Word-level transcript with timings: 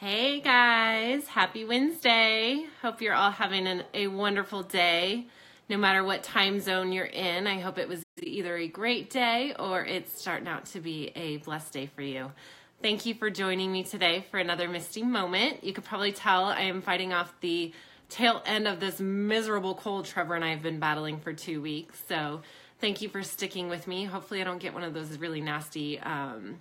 Hey 0.00 0.38
guys, 0.38 1.26
happy 1.26 1.64
Wednesday. 1.64 2.66
Hope 2.82 3.02
you're 3.02 3.16
all 3.16 3.32
having 3.32 3.66
an, 3.66 3.82
a 3.92 4.06
wonderful 4.06 4.62
day. 4.62 5.26
No 5.68 5.76
matter 5.76 6.04
what 6.04 6.22
time 6.22 6.60
zone 6.60 6.92
you're 6.92 7.04
in, 7.04 7.48
I 7.48 7.58
hope 7.58 7.78
it 7.78 7.88
was 7.88 8.04
either 8.22 8.56
a 8.56 8.68
great 8.68 9.10
day 9.10 9.56
or 9.58 9.84
it's 9.84 10.20
starting 10.20 10.46
out 10.46 10.66
to 10.66 10.80
be 10.80 11.10
a 11.16 11.38
blessed 11.38 11.72
day 11.72 11.86
for 11.86 12.02
you. 12.02 12.30
Thank 12.80 13.06
you 13.06 13.14
for 13.14 13.28
joining 13.28 13.72
me 13.72 13.82
today 13.82 14.24
for 14.30 14.38
another 14.38 14.68
Misty 14.68 15.02
Moment. 15.02 15.64
You 15.64 15.72
could 15.72 15.84
probably 15.84 16.12
tell 16.12 16.44
I 16.44 16.60
am 16.60 16.80
fighting 16.80 17.12
off 17.12 17.34
the 17.40 17.72
tail 18.08 18.40
end 18.46 18.68
of 18.68 18.78
this 18.78 19.00
miserable 19.00 19.74
cold 19.74 20.06
Trevor 20.06 20.36
and 20.36 20.44
I 20.44 20.50
have 20.50 20.62
been 20.62 20.78
battling 20.78 21.18
for 21.18 21.32
two 21.32 21.60
weeks. 21.60 22.00
So 22.06 22.42
thank 22.80 23.02
you 23.02 23.08
for 23.08 23.24
sticking 23.24 23.68
with 23.68 23.88
me. 23.88 24.04
Hopefully, 24.04 24.40
I 24.40 24.44
don't 24.44 24.58
get 24.58 24.74
one 24.74 24.84
of 24.84 24.94
those 24.94 25.18
really 25.18 25.40
nasty 25.40 25.98
um, 25.98 26.60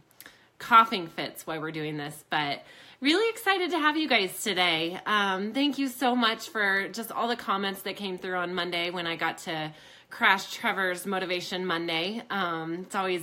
coughing 0.60 1.08
fits 1.08 1.46
while 1.46 1.62
we're 1.62 1.72
doing 1.72 1.98
this, 1.98 2.24
but 2.30 2.64
really 3.00 3.30
excited 3.30 3.72
to 3.72 3.80
have 3.80 3.96
you 3.98 4.08
guys 4.08 4.44
today. 4.44 5.00
Um, 5.06 5.54
thank 5.54 5.78
you 5.78 5.88
so 5.88 6.16
much 6.16 6.50
for 6.50 6.88
just 6.90 7.12
all 7.12 7.28
the 7.28 7.36
comments 7.36 7.82
that 7.84 7.96
came 7.96 8.18
through 8.18 8.38
on 8.38 8.56
Monday 8.56 8.90
when 8.90 9.06
I 9.06 9.16
got 9.16 9.38
to 9.40 9.72
crash 10.10 10.54
Trevor's 10.54 11.06
Motivation 11.06 11.66
Monday. 11.66 12.24
Um, 12.30 12.86
it's 12.86 12.96
always 12.96 13.22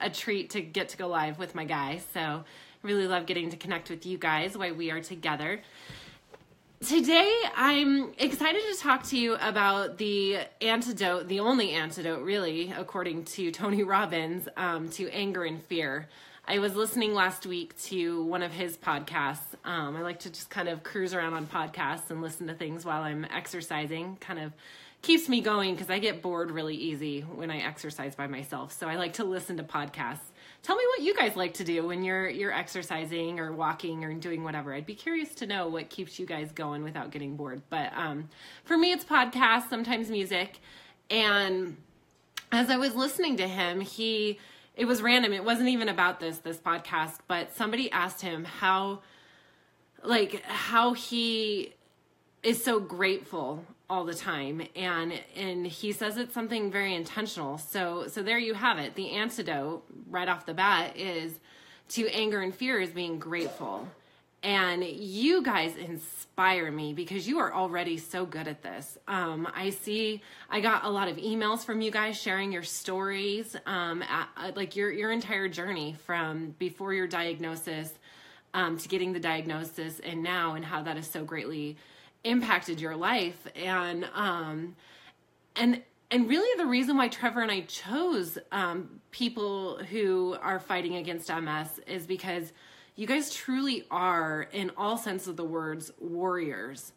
a 0.00 0.10
treat 0.10 0.50
to 0.50 0.60
get 0.60 0.90
to 0.90 0.96
go 0.96 1.08
live 1.08 1.38
with 1.38 1.54
my 1.54 1.64
guys. 1.64 2.04
So, 2.12 2.44
really 2.82 3.08
love 3.08 3.26
getting 3.26 3.50
to 3.50 3.56
connect 3.56 3.90
with 3.90 4.06
you 4.06 4.18
guys 4.18 4.56
while 4.56 4.74
we 4.74 4.90
are 4.90 5.00
together. 5.00 5.60
Today, 6.86 7.34
I'm 7.56 8.12
excited 8.18 8.62
to 8.72 8.78
talk 8.78 9.02
to 9.08 9.18
you 9.18 9.34
about 9.34 9.98
the 9.98 10.38
antidote, 10.60 11.26
the 11.26 11.40
only 11.40 11.72
antidote, 11.72 12.22
really, 12.22 12.72
according 12.76 13.24
to 13.24 13.50
Tony 13.50 13.82
Robbins, 13.84 14.48
um, 14.56 14.88
to 14.90 15.08
anger 15.10 15.42
and 15.44 15.60
fear. 15.64 16.06
I 16.50 16.60
was 16.60 16.74
listening 16.74 17.12
last 17.12 17.44
week 17.44 17.78
to 17.82 18.24
one 18.24 18.42
of 18.42 18.52
his 18.52 18.78
podcasts. 18.78 19.54
Um, 19.66 19.94
I 19.94 20.00
like 20.00 20.20
to 20.20 20.30
just 20.30 20.48
kind 20.48 20.66
of 20.70 20.82
cruise 20.82 21.12
around 21.12 21.34
on 21.34 21.46
podcasts 21.46 22.08
and 22.08 22.22
listen 22.22 22.46
to 22.46 22.54
things 22.54 22.86
while 22.86 23.02
I'm 23.02 23.26
exercising. 23.26 24.16
Kind 24.18 24.38
of 24.38 24.54
keeps 25.02 25.28
me 25.28 25.42
going 25.42 25.74
because 25.74 25.90
I 25.90 25.98
get 25.98 26.22
bored 26.22 26.50
really 26.50 26.74
easy 26.74 27.20
when 27.20 27.50
I 27.50 27.58
exercise 27.58 28.14
by 28.14 28.28
myself. 28.28 28.72
So 28.72 28.88
I 28.88 28.96
like 28.96 29.12
to 29.14 29.24
listen 29.24 29.58
to 29.58 29.62
podcasts. 29.62 30.20
Tell 30.62 30.74
me 30.74 30.84
what 30.96 31.02
you 31.02 31.14
guys 31.14 31.36
like 31.36 31.52
to 31.54 31.64
do 31.64 31.86
when 31.86 32.02
you're 32.02 32.30
you're 32.30 32.54
exercising 32.54 33.38
or 33.40 33.52
walking 33.52 34.02
or 34.02 34.14
doing 34.14 34.42
whatever. 34.42 34.72
I'd 34.72 34.86
be 34.86 34.94
curious 34.94 35.34
to 35.34 35.46
know 35.46 35.68
what 35.68 35.90
keeps 35.90 36.18
you 36.18 36.24
guys 36.24 36.50
going 36.52 36.82
without 36.82 37.10
getting 37.10 37.36
bored. 37.36 37.60
But 37.68 37.92
um, 37.94 38.30
for 38.64 38.78
me, 38.78 38.92
it's 38.92 39.04
podcasts, 39.04 39.68
sometimes 39.68 40.10
music, 40.10 40.60
and 41.10 41.76
as 42.50 42.70
I 42.70 42.78
was 42.78 42.94
listening 42.94 43.36
to 43.36 43.46
him, 43.46 43.82
he 43.82 44.38
it 44.78 44.86
was 44.86 45.02
random. 45.02 45.32
It 45.32 45.44
wasn't 45.44 45.68
even 45.70 45.88
about 45.88 46.20
this 46.20 46.38
this 46.38 46.56
podcast, 46.56 47.18
but 47.26 47.54
somebody 47.54 47.90
asked 47.90 48.22
him 48.22 48.44
how 48.44 49.00
like 50.04 50.42
how 50.44 50.94
he 50.94 51.74
is 52.44 52.62
so 52.62 52.78
grateful 52.78 53.64
all 53.90 54.04
the 54.04 54.14
time 54.14 54.62
and 54.76 55.12
and 55.34 55.66
he 55.66 55.90
says 55.90 56.16
it's 56.16 56.32
something 56.32 56.70
very 56.70 56.94
intentional. 56.94 57.58
So 57.58 58.06
so 58.06 58.22
there 58.22 58.38
you 58.38 58.54
have 58.54 58.78
it. 58.78 58.94
The 58.94 59.10
antidote 59.10 59.84
right 60.08 60.28
off 60.28 60.46
the 60.46 60.54
bat 60.54 60.96
is 60.96 61.40
to 61.90 62.06
anger 62.14 62.40
and 62.40 62.54
fear 62.54 62.80
is 62.80 62.90
being 62.90 63.18
grateful. 63.18 63.88
And 64.42 64.84
you 64.84 65.42
guys 65.42 65.74
inspire 65.76 66.70
me 66.70 66.92
because 66.92 67.26
you 67.26 67.40
are 67.40 67.52
already 67.52 67.96
so 67.96 68.24
good 68.24 68.46
at 68.46 68.62
this. 68.62 68.96
Um, 69.08 69.48
I 69.52 69.70
see, 69.70 70.22
I 70.48 70.60
got 70.60 70.84
a 70.84 70.90
lot 70.90 71.08
of 71.08 71.16
emails 71.16 71.64
from 71.64 71.80
you 71.80 71.90
guys 71.90 72.16
sharing 72.16 72.52
your 72.52 72.62
stories, 72.62 73.56
um, 73.66 74.02
at, 74.02 74.56
like 74.56 74.76
your 74.76 74.92
your 74.92 75.10
entire 75.10 75.48
journey 75.48 75.96
from 76.06 76.54
before 76.60 76.94
your 76.94 77.08
diagnosis 77.08 77.92
um, 78.54 78.78
to 78.78 78.88
getting 78.88 79.12
the 79.12 79.20
diagnosis 79.20 79.98
and 80.00 80.22
now, 80.22 80.54
and 80.54 80.64
how 80.64 80.82
that 80.82 80.96
has 80.96 81.10
so 81.10 81.24
greatly 81.24 81.76
impacted 82.22 82.80
your 82.80 82.94
life. 82.94 83.46
And 83.56 84.08
um, 84.14 84.76
and 85.56 85.82
and 86.10 86.28
really, 86.28 86.56
the 86.56 86.66
reason 86.66 86.96
why 86.96 87.08
Trevor 87.08 87.42
and 87.42 87.50
I 87.50 87.62
chose 87.62 88.38
um, 88.52 89.00
people 89.10 89.78
who 89.90 90.36
are 90.40 90.58
fighting 90.58 90.94
against 90.94 91.28
MS 91.28 91.80
is 91.86 92.06
because 92.06 92.52
you 92.98 93.06
guys 93.06 93.32
truly 93.32 93.84
are, 93.92 94.48
in 94.52 94.72
all 94.76 94.98
sense 94.98 95.28
of 95.28 95.36
the 95.36 95.44
words, 95.44 95.92
warriors. 96.00 96.92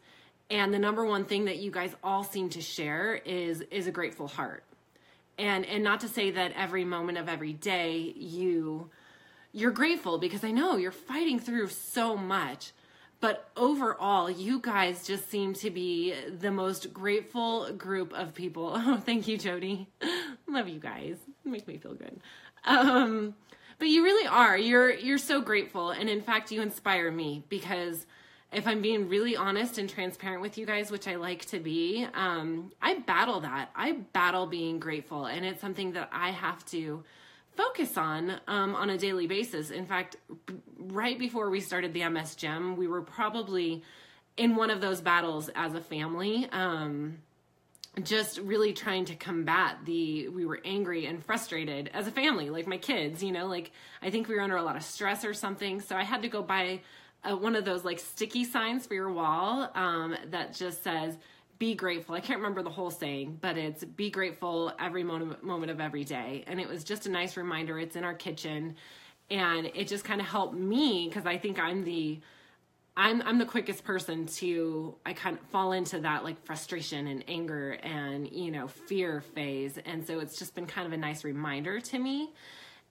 And 0.50 0.74
the 0.74 0.78
number 0.80 1.04
one 1.04 1.24
thing 1.24 1.44
that 1.44 1.58
you 1.58 1.70
guys 1.70 1.94
all 2.02 2.24
seem 2.24 2.48
to 2.50 2.60
share 2.60 3.14
is 3.14 3.60
is 3.70 3.86
a 3.86 3.92
grateful 3.92 4.26
heart. 4.26 4.64
And 5.38 5.64
and 5.64 5.84
not 5.84 6.00
to 6.00 6.08
say 6.08 6.32
that 6.32 6.54
every 6.56 6.84
moment 6.84 7.18
of 7.18 7.28
every 7.28 7.52
day 7.52 8.12
you 8.16 8.90
you're 9.52 9.70
grateful 9.70 10.18
because 10.18 10.42
I 10.42 10.50
know 10.50 10.76
you're 10.76 10.90
fighting 10.90 11.38
through 11.38 11.68
so 11.68 12.16
much. 12.16 12.72
But 13.20 13.48
overall, 13.56 14.28
you 14.28 14.58
guys 14.58 15.06
just 15.06 15.30
seem 15.30 15.54
to 15.54 15.70
be 15.70 16.14
the 16.40 16.50
most 16.50 16.92
grateful 16.92 17.72
group 17.74 18.12
of 18.12 18.34
people. 18.34 18.72
Oh, 18.84 18.96
thank 18.96 19.28
you, 19.28 19.38
Jody. 19.38 19.86
Love 20.48 20.68
you 20.68 20.80
guys. 20.80 21.18
Make 21.44 21.68
me 21.68 21.76
feel 21.76 21.94
good. 21.94 22.20
Um, 22.64 23.36
but 23.82 23.88
you 23.88 24.04
really 24.04 24.28
are. 24.28 24.56
You're 24.56 24.92
you're 24.92 25.18
so 25.18 25.40
grateful 25.40 25.90
and 25.90 26.08
in 26.08 26.22
fact 26.22 26.52
you 26.52 26.62
inspire 26.62 27.10
me 27.10 27.42
because 27.48 28.06
if 28.52 28.68
I'm 28.68 28.80
being 28.80 29.08
really 29.08 29.34
honest 29.34 29.76
and 29.76 29.90
transparent 29.90 30.40
with 30.40 30.56
you 30.56 30.64
guys, 30.64 30.92
which 30.92 31.08
I 31.08 31.16
like 31.16 31.46
to 31.46 31.58
be, 31.58 32.06
um, 32.14 32.70
I 32.80 33.00
battle 33.00 33.40
that. 33.40 33.70
I 33.74 33.94
battle 34.12 34.46
being 34.46 34.78
grateful, 34.78 35.26
and 35.26 35.44
it's 35.44 35.60
something 35.60 35.94
that 35.94 36.10
I 36.12 36.30
have 36.30 36.64
to 36.66 37.02
focus 37.56 37.98
on 37.98 38.38
um, 38.46 38.76
on 38.76 38.88
a 38.88 38.96
daily 38.96 39.26
basis. 39.26 39.72
In 39.72 39.86
fact, 39.86 40.14
b- 40.46 40.54
right 40.78 41.18
before 41.18 41.50
we 41.50 41.58
started 41.58 41.92
the 41.92 42.08
MS 42.08 42.36
Gym, 42.36 42.76
we 42.76 42.86
were 42.86 43.02
probably 43.02 43.82
in 44.36 44.54
one 44.54 44.70
of 44.70 44.80
those 44.80 45.00
battles 45.00 45.50
as 45.56 45.74
a 45.74 45.80
family. 45.80 46.48
Um, 46.52 47.18
just 48.02 48.38
really 48.38 48.72
trying 48.72 49.04
to 49.04 49.14
combat 49.14 49.76
the 49.84 50.28
we 50.28 50.46
were 50.46 50.60
angry 50.64 51.04
and 51.04 51.22
frustrated 51.22 51.90
as 51.92 52.06
a 52.06 52.10
family 52.10 52.48
like 52.48 52.66
my 52.66 52.78
kids 52.78 53.22
you 53.22 53.30
know 53.30 53.46
like 53.46 53.70
i 54.00 54.08
think 54.08 54.28
we 54.28 54.34
were 54.34 54.40
under 54.40 54.56
a 54.56 54.62
lot 54.62 54.76
of 54.76 54.82
stress 54.82 55.24
or 55.24 55.34
something. 55.34 55.80
So 55.80 55.96
i 55.96 56.02
had 56.02 56.22
to 56.22 56.28
go 56.28 56.42
buy 56.42 56.80
a, 57.24 57.36
one 57.36 57.54
of 57.54 57.64
those 57.64 57.84
like 57.84 57.98
sticky 57.98 58.44
signs 58.44 58.86
for 58.86 58.94
your 58.94 59.12
wall 59.12 59.70
um, 59.74 60.16
that 60.30 60.54
just 60.54 60.82
says 60.82 61.16
be 61.58 61.74
grateful. 61.76 62.16
I 62.16 62.20
can't 62.20 62.38
remember 62.38 62.62
the 62.62 62.70
whole 62.70 62.90
saying 62.90 63.38
but 63.40 63.56
it's 63.56 63.84
be 63.84 64.10
grateful 64.10 64.72
every 64.80 65.04
moment, 65.04 65.44
moment 65.44 65.70
of 65.70 65.80
every 65.80 66.02
day. 66.02 66.42
And 66.48 66.58
it 66.58 66.68
was 66.68 66.82
just 66.82 67.06
a 67.06 67.10
nice 67.10 67.36
reminder. 67.36 67.78
It's 67.78 67.94
in 67.94 68.02
our 68.02 68.14
kitchen. 68.14 68.74
And 69.30 69.66
it 69.66 69.86
just 69.86 70.02
kind 70.02 70.20
of 70.20 70.26
helped 70.26 70.54
me 70.54 71.08
because 71.08 71.26
i 71.26 71.38
think 71.38 71.58
i'm 71.58 71.84
the 71.84 72.20
I'm 72.96 73.22
I'm 73.22 73.38
the 73.38 73.46
quickest 73.46 73.84
person 73.84 74.26
to 74.26 74.94
I 75.06 75.14
kind 75.14 75.38
of 75.38 75.44
fall 75.46 75.72
into 75.72 76.00
that 76.00 76.24
like 76.24 76.44
frustration 76.44 77.06
and 77.06 77.24
anger 77.26 77.72
and 77.82 78.30
you 78.30 78.50
know 78.50 78.68
fear 78.68 79.22
phase. 79.34 79.78
And 79.84 80.06
so 80.06 80.18
it's 80.20 80.38
just 80.38 80.54
been 80.54 80.66
kind 80.66 80.86
of 80.86 80.92
a 80.92 80.96
nice 80.98 81.24
reminder 81.24 81.80
to 81.80 81.98
me. 81.98 82.30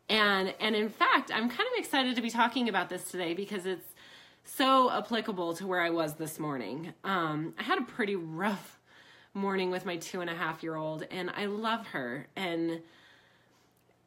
And 0.10 0.54
and 0.60 0.76
in 0.76 0.90
fact 0.90 1.32
I'm 1.32 1.50
kind 1.50 1.70
of 1.74 1.78
excited 1.78 2.16
to 2.16 2.22
be 2.22 2.32
talking 2.32 2.68
about 2.68 2.90
this 2.90 3.12
today 3.12 3.36
because 3.36 3.66
it's 3.66 3.88
so 4.44 4.92
applicable 4.92 5.54
to 5.56 5.68
where 5.68 5.82
I 5.82 5.92
was 5.92 6.16
this 6.16 6.40
morning. 6.40 6.94
Um, 7.04 7.54
I 7.60 7.64
had 7.64 7.78
a 7.78 7.84
pretty 7.84 8.16
rough 8.16 8.80
morning 9.36 9.70
with 9.70 9.86
my 9.86 9.98
two 9.98 10.22
and 10.22 10.32
a 10.32 10.36
half 10.36 10.64
year 10.64 10.76
old 10.76 11.06
and 11.12 11.30
I 11.30 11.46
love 11.46 11.86
her. 11.88 12.28
And 12.36 12.82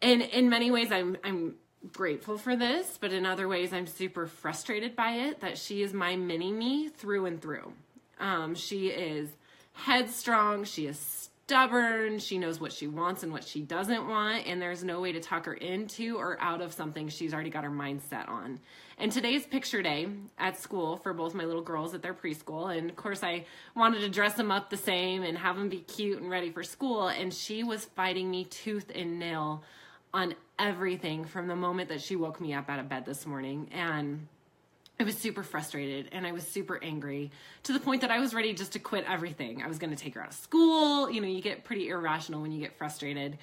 and 0.03 0.23
in 0.23 0.49
many 0.49 0.73
ways 0.73 0.91
I'm 0.91 1.17
I'm 1.23 1.55
grateful 1.93 2.39
for 2.39 2.57
this, 2.57 2.99
but 3.01 3.13
in 3.13 3.27
other 3.27 3.49
ways, 3.49 3.73
I'm 3.73 3.87
super 3.87 4.27
frustrated 4.27 4.97
by 4.97 5.13
it 5.13 5.41
that 5.41 5.59
she 5.59 5.83
is 5.83 5.93
my 5.93 6.17
mini 6.17 6.53
me 6.53 6.89
through 6.89 7.27
and 7.27 7.41
through. 7.41 7.73
Um, 8.19 8.55
she 8.55 8.89
is 8.89 9.29
headstrong, 9.73 10.65
she 10.65 10.87
is 10.87 11.31
stubborn, 11.45 12.19
she 12.19 12.39
knows 12.39 12.59
what 12.59 12.73
she 12.73 12.87
wants 12.87 13.23
and 13.23 13.31
what 13.31 13.45
she 13.45 13.61
doesn't 13.61 14.09
want, 14.09 14.47
and 14.47 14.63
there's 14.63 14.83
no 14.83 15.01
way 15.01 15.13
to 15.13 15.21
talk 15.21 15.45
her 15.45 15.53
into 15.53 16.17
or 16.17 16.41
out 16.41 16.63
of 16.63 16.73
something 16.73 17.09
she's 17.09 17.35
already 17.35 17.51
got 17.51 17.65
her 17.65 17.71
mind 17.71 18.01
set 18.09 18.29
on. 18.29 18.59
And 18.97 19.13
today's 19.13 19.45
picture 19.45 19.83
day 19.83 20.09
at 20.39 20.59
school 20.59 20.97
for 20.97 21.13
both 21.13 21.35
my 21.35 21.45
little 21.45 21.63
girls 21.63 21.93
at 21.93 22.01
their 22.01 22.15
preschool, 22.15 22.75
and 22.75 22.89
of 22.89 22.97
course, 22.97 23.23
I 23.23 23.45
wanted 23.77 24.01
to 24.01 24.09
dress 24.09 24.35
them 24.35 24.51
up 24.51 24.71
the 24.71 24.77
same 24.77 25.23
and 25.23 25.37
have 25.37 25.57
them 25.57 25.69
be 25.69 25.81
cute 25.81 26.21
and 26.21 26.31
ready 26.31 26.51
for 26.51 26.63
school, 26.63 27.09
and 27.09 27.35
she 27.35 27.63
was 27.63 27.85
fighting 27.85 28.31
me 28.31 28.45
tooth 28.45 28.91
and 28.95 29.19
nail 29.19 29.63
on 30.15 30.35
everything 30.59 31.25
from 31.25 31.49
the 31.49 31.57
moment 31.57 31.89
that 31.89 32.01
she 32.01 32.17
woke 32.17 32.41
me 32.41 32.55
up 32.55 32.69
out 32.69 32.79
of 32.79 32.89
bed 32.89 33.05
this 33.05 33.27
morning. 33.27 33.69
And 33.73 34.29
I 34.99 35.05
was 35.05 35.17
super 35.19 35.43
frustrated 35.43 36.11
and 36.13 36.27
I 36.27 36.33
was 36.33 36.47
super 36.47 36.83
angry 36.83 37.31
to 37.65 37.73
the 37.73 37.81
point 37.81 38.03
that 38.03 38.11
I 38.11 38.21
was 38.21 38.33
ready 38.33 38.53
just 38.55 38.73
to 38.73 38.79
quit 38.79 39.05
everything. 39.09 39.63
I 39.63 39.67
was 39.67 39.79
going 39.79 39.91
to 39.91 39.97
take 39.97 40.15
her 40.15 40.23
out 40.23 40.29
of 40.29 40.35
school. 40.35 41.11
You 41.11 41.21
know, 41.21 41.27
you 41.27 41.43
get 41.43 41.65
pretty 41.65 41.89
irrational 41.89 42.43
when 42.43 42.53
you 42.53 42.61
get 42.61 42.77
frustrated. 42.77 43.39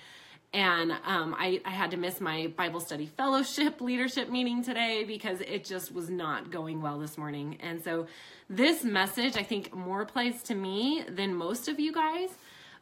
And 0.53 0.91
um, 1.05 1.33
I, 1.37 1.61
I 1.63 1.69
had 1.69 1.91
to 1.91 1.97
miss 1.97 2.19
my 2.19 2.47
Bible 2.57 2.81
study 2.81 3.05
fellowship 3.05 3.79
leadership 3.79 4.29
meeting 4.29 4.63
today 4.63 5.05
because 5.05 5.39
it 5.41 5.63
just 5.63 5.93
was 5.93 6.09
not 6.09 6.51
going 6.51 6.81
well 6.81 6.99
this 6.99 7.17
morning. 7.17 7.57
And 7.61 7.81
so, 7.81 8.07
this 8.49 8.83
message, 8.83 9.37
I 9.37 9.43
think, 9.43 9.73
more 9.73 10.01
applies 10.01 10.43
to 10.43 10.55
me 10.55 11.05
than 11.07 11.33
most 11.33 11.69
of 11.69 11.79
you 11.79 11.93
guys 11.93 12.31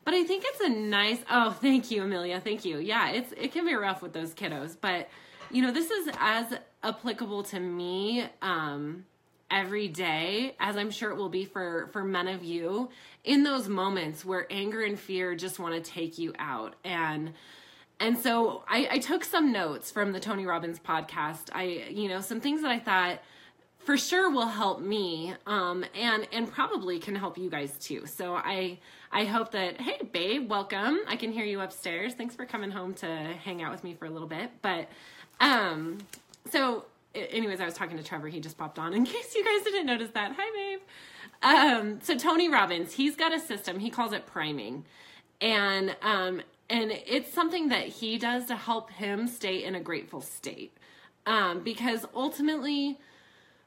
but 0.05 0.13
I 0.13 0.23
think 0.23 0.43
it's 0.45 0.61
a 0.61 0.69
nice. 0.69 1.19
Oh, 1.29 1.51
thank 1.51 1.91
you, 1.91 2.03
Amelia. 2.03 2.39
Thank 2.39 2.65
you. 2.65 2.79
Yeah, 2.79 3.11
it's 3.11 3.31
it 3.33 3.51
can 3.51 3.65
be 3.65 3.73
rough 3.75 4.01
with 4.01 4.13
those 4.13 4.33
kiddos, 4.33 4.75
but 4.79 5.09
you 5.51 5.61
know 5.61 5.71
this 5.71 5.91
is 5.91 6.09
as 6.19 6.53
applicable 6.83 7.43
to 7.43 7.59
me 7.59 8.25
um, 8.41 9.05
every 9.51 9.87
day, 9.87 10.55
as 10.59 10.77
I'm 10.77 10.91
sure 10.91 11.11
it 11.11 11.15
will 11.15 11.29
be 11.29 11.45
for, 11.45 11.89
for 11.91 12.03
men 12.03 12.27
of 12.27 12.43
you, 12.43 12.89
in 13.23 13.43
those 13.43 13.67
moments 13.67 14.23
where 14.23 14.47
anger 14.49 14.83
and 14.83 14.99
fear 14.99 15.35
just 15.35 15.59
want 15.59 15.75
to 15.75 15.91
take 15.91 16.17
you 16.17 16.33
out. 16.39 16.75
And 16.83 17.33
and 17.99 18.17
so 18.17 18.63
I, 18.67 18.87
I 18.91 18.99
took 18.99 19.25
some 19.25 19.51
notes 19.51 19.91
from 19.91 20.13
the 20.13 20.19
Tony 20.21 20.45
Robbins 20.45 20.79
podcast. 20.79 21.49
I, 21.51 21.63
you 21.89 22.07
know, 22.07 22.21
some 22.21 22.39
things 22.39 22.61
that 22.61 22.71
I 22.71 22.79
thought 22.79 23.21
for 23.79 23.97
sure 23.97 24.29
will 24.29 24.47
help 24.47 24.81
me 24.81 25.33
um, 25.45 25.83
and 25.95 26.27
and 26.31 26.51
probably 26.51 26.99
can 26.99 27.15
help 27.15 27.37
you 27.37 27.49
guys 27.49 27.71
too. 27.79 28.05
So 28.05 28.35
i 28.35 28.77
i 29.11 29.25
hope 29.25 29.51
that 29.51 29.79
hey 29.81 29.99
babe 30.11 30.49
welcome. 30.49 30.99
I 31.07 31.15
can 31.15 31.31
hear 31.31 31.45
you 31.45 31.61
upstairs. 31.61 32.13
Thanks 32.13 32.35
for 32.35 32.45
coming 32.45 32.71
home 32.71 32.93
to 32.95 33.07
hang 33.07 33.61
out 33.61 33.71
with 33.71 33.83
me 33.83 33.93
for 33.93 34.05
a 34.05 34.09
little 34.09 34.27
bit. 34.27 34.51
But 34.61 34.89
um 35.39 35.97
so 36.51 36.85
anyways 37.15 37.59
i 37.59 37.65
was 37.65 37.73
talking 37.73 37.97
to 37.97 38.03
trevor. 38.03 38.27
He 38.27 38.39
just 38.39 38.57
popped 38.57 38.77
on 38.77 38.93
in 38.93 39.05
case 39.13 39.33
you 39.33 39.43
guys 39.43 39.63
didn't 39.63 39.85
notice 39.85 40.11
that. 40.11 40.35
Hi 40.37 40.51
babe. 40.53 40.79
Um 41.41 41.99
so 42.03 42.17
tony 42.17 42.49
robbins 42.49 42.93
he's 42.93 43.15
got 43.15 43.33
a 43.33 43.39
system. 43.39 43.79
He 43.79 43.89
calls 43.89 44.13
it 44.13 44.25
priming. 44.25 44.85
And 45.41 45.95
um 46.01 46.41
and 46.69 46.91
it's 46.91 47.33
something 47.33 47.69
that 47.69 47.87
he 47.87 48.19
does 48.19 48.45
to 48.47 48.55
help 48.55 48.91
him 48.91 49.27
stay 49.27 49.63
in 49.63 49.73
a 49.73 49.79
grateful 49.79 50.21
state. 50.21 50.77
Um 51.25 51.61
because 51.63 52.05
ultimately 52.13 52.99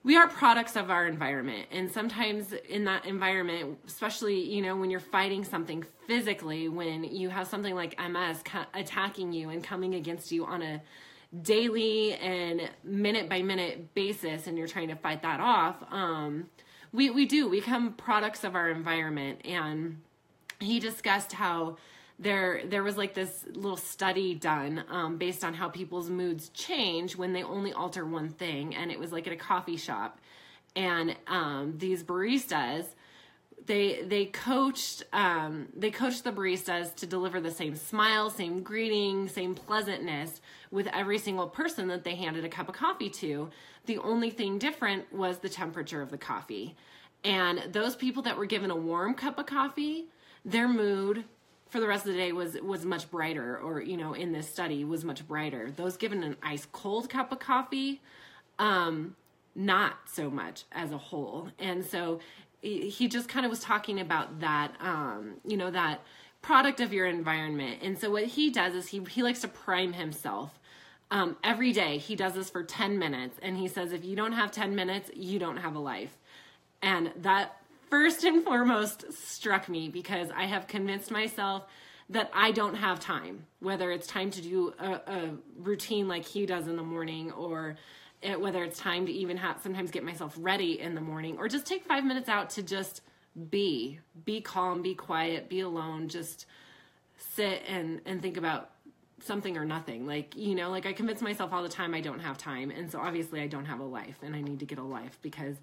we 0.04 0.16
are 0.16 0.28
products 0.28 0.74
of 0.74 0.90
our 0.90 1.06
environment. 1.06 1.68
And 1.70 1.90
sometimes 1.90 2.52
in 2.52 2.84
that 2.84 3.06
environment 3.06 3.78
especially 3.86 4.42
you 4.42 4.62
know 4.62 4.76
when 4.76 4.90
you're 4.90 5.00
fighting 5.00 5.44
something 5.44 5.84
physically 6.06 6.68
when 6.68 7.04
you 7.04 7.28
have 7.28 7.46
something 7.46 7.74
like 7.74 7.98
ms 8.10 8.42
attacking 8.74 9.32
you 9.32 9.50
and 9.50 9.62
coming 9.62 9.94
against 9.94 10.32
you 10.32 10.44
on 10.44 10.62
a 10.62 10.82
daily 11.42 12.14
and 12.14 12.68
minute 12.84 13.28
by 13.28 13.40
minute 13.40 13.94
basis 13.94 14.46
and 14.46 14.58
you're 14.58 14.68
trying 14.68 14.88
to 14.88 14.96
fight 14.96 15.22
that 15.22 15.40
off 15.40 15.76
um, 15.90 16.46
we, 16.92 17.10
we 17.10 17.24
do. 17.24 17.48
We 17.48 17.60
become 17.60 17.94
products 17.94 18.44
of 18.44 18.54
our 18.54 18.68
environment. 18.68 19.40
And 19.44 20.00
he 20.60 20.78
discussed 20.78 21.32
how 21.32 21.76
there 22.18 22.62
there 22.66 22.82
was 22.82 22.96
like 22.96 23.14
this 23.14 23.44
little 23.52 23.76
study 23.76 24.34
done 24.34 24.84
um, 24.88 25.16
based 25.16 25.44
on 25.44 25.54
how 25.54 25.68
people's 25.68 26.10
moods 26.10 26.48
change 26.50 27.16
when 27.16 27.32
they 27.32 27.42
only 27.42 27.72
alter 27.72 28.04
one 28.04 28.28
thing 28.28 28.74
and 28.74 28.90
it 28.90 28.98
was 28.98 29.12
like 29.12 29.26
at 29.26 29.32
a 29.32 29.36
coffee 29.36 29.76
shop. 29.76 30.20
And 30.74 31.16
um, 31.26 31.74
these 31.78 32.02
baristas 32.02 32.86
they 33.66 34.02
they 34.02 34.26
coached 34.26 35.04
um, 35.12 35.68
they 35.76 35.90
coached 35.90 36.24
the 36.24 36.32
baristas 36.32 36.94
to 36.96 37.06
deliver 37.06 37.40
the 37.40 37.50
same 37.50 37.76
smile 37.76 38.30
same 38.30 38.62
greeting 38.62 39.28
same 39.28 39.54
pleasantness 39.54 40.40
with 40.70 40.86
every 40.88 41.18
single 41.18 41.46
person 41.46 41.88
that 41.88 42.02
they 42.04 42.14
handed 42.14 42.44
a 42.44 42.48
cup 42.48 42.68
of 42.68 42.74
coffee 42.74 43.10
to. 43.10 43.50
The 43.86 43.98
only 43.98 44.30
thing 44.30 44.58
different 44.58 45.12
was 45.12 45.38
the 45.38 45.48
temperature 45.48 46.02
of 46.02 46.10
the 46.10 46.18
coffee. 46.18 46.76
And 47.24 47.72
those 47.72 47.94
people 47.94 48.22
that 48.24 48.36
were 48.36 48.46
given 48.46 48.70
a 48.70 48.76
warm 48.76 49.14
cup 49.14 49.38
of 49.38 49.46
coffee 49.46 50.06
their 50.44 50.68
mood 50.68 51.24
for 51.72 51.80
the 51.80 51.88
rest 51.88 52.04
of 52.04 52.12
the 52.12 52.18
day 52.18 52.32
was 52.32 52.54
was 52.60 52.84
much 52.84 53.10
brighter 53.10 53.56
or 53.56 53.80
you 53.80 53.96
know 53.96 54.12
in 54.12 54.30
this 54.30 54.46
study 54.46 54.84
was 54.84 55.06
much 55.06 55.26
brighter. 55.26 55.72
Those 55.74 55.96
given 55.96 56.22
an 56.22 56.36
ice 56.42 56.66
cold 56.70 57.08
cup 57.08 57.32
of 57.32 57.38
coffee 57.38 58.02
um 58.58 59.16
not 59.54 59.94
so 60.04 60.28
much 60.28 60.64
as 60.70 60.92
a 60.92 60.98
whole. 60.98 61.48
And 61.58 61.82
so 61.82 62.20
he 62.60 63.08
just 63.08 63.28
kind 63.28 63.44
of 63.44 63.50
was 63.50 63.60
talking 63.60 63.98
about 63.98 64.40
that 64.40 64.74
um 64.80 65.36
you 65.46 65.56
know 65.56 65.70
that 65.70 66.02
product 66.42 66.80
of 66.80 66.92
your 66.92 67.06
environment. 67.06 67.78
And 67.82 67.98
so 67.98 68.10
what 68.10 68.24
he 68.24 68.50
does 68.50 68.74
is 68.74 68.88
he 68.88 69.02
he 69.08 69.22
likes 69.22 69.40
to 69.40 69.48
prime 69.48 69.94
himself. 69.94 70.58
Um, 71.10 71.38
every 71.42 71.72
day 71.72 71.96
he 71.96 72.16
does 72.16 72.34
this 72.34 72.50
for 72.50 72.62
10 72.62 72.98
minutes 72.98 73.38
and 73.40 73.56
he 73.56 73.66
says 73.66 73.92
if 73.92 74.04
you 74.04 74.14
don't 74.14 74.32
have 74.32 74.50
10 74.50 74.74
minutes 74.74 75.10
you 75.14 75.38
don't 75.38 75.56
have 75.56 75.74
a 75.74 75.78
life. 75.78 76.18
And 76.82 77.12
that 77.16 77.61
first 77.92 78.24
and 78.24 78.42
foremost 78.42 79.04
struck 79.12 79.68
me 79.68 79.90
because 79.90 80.30
I 80.34 80.46
have 80.46 80.66
convinced 80.66 81.10
myself 81.10 81.64
that 82.08 82.30
I 82.32 82.50
don't 82.50 82.74
have 82.76 83.00
time, 83.00 83.44
whether 83.60 83.90
it's 83.90 84.06
time 84.06 84.30
to 84.30 84.40
do 84.40 84.72
a, 84.78 84.92
a 85.06 85.30
routine 85.58 86.08
like 86.08 86.24
he 86.24 86.46
does 86.46 86.68
in 86.68 86.76
the 86.76 86.82
morning 86.82 87.32
or 87.32 87.76
it, 88.22 88.40
whether 88.40 88.64
it's 88.64 88.78
time 88.78 89.04
to 89.04 89.12
even 89.12 89.36
have 89.36 89.60
sometimes 89.62 89.90
get 89.90 90.04
myself 90.04 90.34
ready 90.38 90.80
in 90.80 90.94
the 90.94 91.02
morning 91.02 91.36
or 91.36 91.48
just 91.48 91.66
take 91.66 91.84
five 91.84 92.02
minutes 92.02 92.30
out 92.30 92.48
to 92.50 92.62
just 92.62 93.02
be, 93.50 94.00
be 94.24 94.40
calm, 94.40 94.80
be 94.80 94.94
quiet, 94.94 95.50
be 95.50 95.60
alone, 95.60 96.08
just 96.08 96.46
sit 97.18 97.62
and, 97.68 98.00
and 98.06 98.22
think 98.22 98.38
about 98.38 98.70
something 99.22 99.56
or 99.56 99.64
nothing. 99.64 100.06
Like, 100.06 100.36
you 100.36 100.54
know, 100.54 100.70
like 100.70 100.86
I 100.86 100.92
convince 100.92 101.20
myself 101.22 101.52
all 101.52 101.62
the 101.62 101.68
time 101.68 101.94
I 101.94 102.00
don't 102.00 102.20
have 102.20 102.38
time. 102.38 102.70
And 102.70 102.90
so 102.90 103.00
obviously 103.00 103.40
I 103.40 103.46
don't 103.46 103.66
have 103.66 103.80
a 103.80 103.84
life 103.84 104.16
and 104.22 104.34
I 104.34 104.40
need 104.40 104.60
to 104.60 104.66
get 104.66 104.78
a 104.78 104.82
life 104.82 105.18
because 105.22 105.56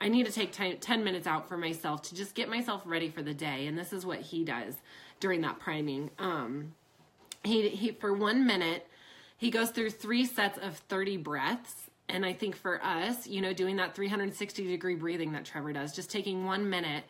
I 0.00 0.08
need 0.08 0.26
to 0.26 0.32
take 0.32 0.52
10 0.52 1.04
minutes 1.04 1.26
out 1.26 1.48
for 1.48 1.56
myself 1.56 2.02
to 2.02 2.14
just 2.14 2.34
get 2.34 2.48
myself 2.48 2.82
ready 2.84 3.08
for 3.08 3.22
the 3.22 3.34
day. 3.34 3.66
And 3.66 3.78
this 3.78 3.92
is 3.92 4.04
what 4.04 4.20
he 4.20 4.44
does 4.44 4.74
during 5.20 5.40
that 5.40 5.58
priming. 5.58 6.10
Um, 6.18 6.74
he, 7.44 7.68
he, 7.70 7.92
for 7.92 8.12
one 8.12 8.46
minute, 8.46 8.86
he 9.38 9.50
goes 9.50 9.70
through 9.70 9.90
three 9.90 10.26
sets 10.26 10.58
of 10.58 10.76
30 10.76 11.16
breaths. 11.18 11.90
And 12.08 12.24
I 12.24 12.34
think 12.34 12.56
for 12.56 12.82
us, 12.84 13.26
you 13.26 13.40
know, 13.40 13.52
doing 13.52 13.76
that 13.76 13.94
360 13.94 14.66
degree 14.66 14.94
breathing 14.94 15.32
that 15.32 15.44
Trevor 15.44 15.72
does, 15.72 15.94
just 15.94 16.10
taking 16.10 16.44
one 16.44 16.68
minute 16.68 17.04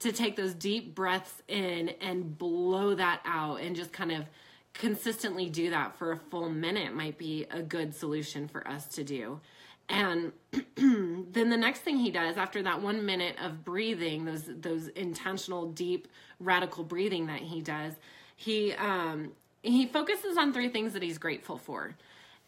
to 0.00 0.12
take 0.12 0.34
those 0.34 0.52
deep 0.52 0.96
breaths 0.96 1.42
in 1.46 1.90
and 2.00 2.36
blow 2.36 2.94
that 2.94 3.20
out 3.24 3.60
and 3.60 3.76
just 3.76 3.92
kind 3.92 4.10
of 4.10 4.24
consistently 4.74 5.48
do 5.48 5.70
that 5.70 5.96
for 5.98 6.12
a 6.12 6.16
full 6.16 6.48
minute 6.48 6.94
might 6.94 7.18
be 7.18 7.46
a 7.50 7.62
good 7.62 7.94
solution 7.94 8.48
for 8.48 8.66
us 8.66 8.86
to 8.86 9.04
do. 9.04 9.40
And 9.88 10.32
then 10.76 11.50
the 11.50 11.56
next 11.56 11.80
thing 11.80 11.98
he 11.98 12.10
does 12.10 12.36
after 12.36 12.62
that 12.62 12.80
one 12.80 13.04
minute 13.04 13.36
of 13.42 13.64
breathing, 13.64 14.24
those 14.24 14.44
those 14.46 14.88
intentional, 14.88 15.66
deep, 15.66 16.08
radical 16.40 16.84
breathing 16.84 17.26
that 17.26 17.40
he 17.40 17.60
does, 17.60 17.94
he 18.36 18.72
um, 18.74 19.32
he 19.62 19.86
focuses 19.86 20.38
on 20.38 20.52
three 20.52 20.68
things 20.68 20.92
that 20.94 21.02
he's 21.02 21.18
grateful 21.18 21.58
for, 21.58 21.94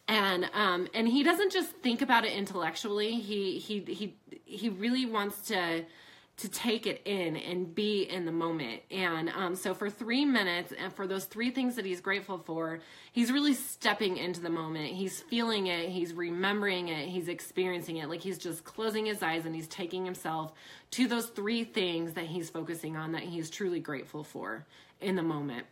and 0.07 0.49
um, 0.53 0.87
and 0.93 1.07
he 1.07 1.23
doesn't 1.23 1.51
just 1.51 1.71
think 1.71 2.01
about 2.01 2.25
it 2.25 2.33
intellectually. 2.33 3.19
He 3.19 3.59
he 3.59 3.79
he 3.81 4.15
he 4.45 4.69
really 4.69 5.05
wants 5.05 5.47
to 5.49 5.85
to 6.37 6.49
take 6.49 6.85
it 6.85 7.01
in 7.05 7.37
and 7.37 7.73
be 7.73 8.03
in 8.03 8.25
the 8.25 8.31
moment. 8.31 8.81
And 8.91 9.29
um, 9.29 9.55
so 9.55 9.73
for 9.73 9.89
three 9.89 10.25
minutes, 10.25 10.73
and 10.77 10.93
for 10.93 11.07
those 11.07 11.25
three 11.25 11.49
things 11.49 11.75
that 11.75 11.85
he's 11.85 12.01
grateful 12.01 12.39
for, 12.39 12.79
he's 13.13 13.31
really 13.31 13.53
stepping 13.53 14.17
into 14.17 14.41
the 14.41 14.49
moment. 14.49 14.93
He's 14.93 15.21
feeling 15.21 15.67
it, 15.67 15.89
he's 15.89 16.13
remembering 16.13 16.89
it, 16.89 17.07
he's 17.07 17.29
experiencing 17.29 17.97
it. 17.97 18.09
Like 18.09 18.19
he's 18.19 18.37
just 18.37 18.65
closing 18.65 19.05
his 19.05 19.23
eyes 19.23 19.45
and 19.45 19.55
he's 19.55 19.67
taking 19.67 20.03
himself 20.03 20.51
to 20.91 21.07
those 21.07 21.27
three 21.27 21.63
things 21.63 22.13
that 22.13 22.25
he's 22.25 22.49
focusing 22.49 22.97
on 22.97 23.13
that 23.13 23.23
he's 23.23 23.49
truly 23.49 23.79
grateful 23.79 24.25
for 24.25 24.65
in 24.99 25.15
the 25.15 25.23
moment. 25.23 25.65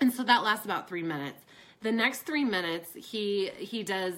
And 0.00 0.12
so 0.12 0.24
that 0.24 0.42
lasts 0.42 0.64
about 0.64 0.88
three 0.88 1.02
minutes. 1.02 1.42
The 1.82 1.92
next 1.92 2.22
three 2.22 2.44
minutes, 2.44 2.88
he 2.94 3.50
he 3.58 3.82
does 3.82 4.14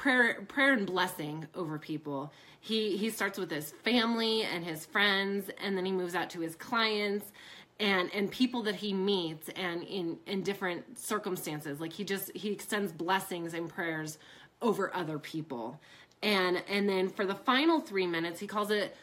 prayer 0.00 0.40
prayer 0.48 0.72
and 0.72 0.86
blessing 0.86 1.46
over 1.54 1.78
people. 1.78 2.32
He 2.58 2.96
he 2.96 3.10
starts 3.10 3.38
with 3.38 3.50
his 3.50 3.72
family 3.84 4.44
and 4.44 4.64
his 4.64 4.86
friends 4.86 5.50
and 5.62 5.76
then 5.76 5.84
he 5.84 5.92
moves 5.92 6.14
out 6.14 6.30
to 6.30 6.40
his 6.40 6.54
clients 6.54 7.30
and 7.78 8.10
and 8.14 8.30
people 8.30 8.62
that 8.62 8.76
he 8.76 8.94
meets 8.94 9.50
and 9.50 9.82
in 9.82 10.16
in 10.26 10.42
different 10.42 10.98
circumstances. 10.98 11.80
Like 11.80 11.92
he 11.92 12.04
just 12.04 12.34
he 12.34 12.50
extends 12.50 12.92
blessings 12.92 13.52
and 13.52 13.68
prayers 13.68 14.16
over 14.62 14.94
other 14.96 15.18
people. 15.18 15.78
And 16.22 16.62
and 16.66 16.88
then 16.88 17.10
for 17.10 17.26
the 17.26 17.34
final 17.34 17.80
3 17.80 18.06
minutes 18.06 18.40
he 18.40 18.46
calls 18.46 18.70
it 18.70 18.96